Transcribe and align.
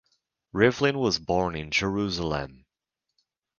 Rivlin 0.51 0.95
was 0.95 1.19
born 1.19 1.55
in 1.55 1.69
Jerusalem. 1.69 2.65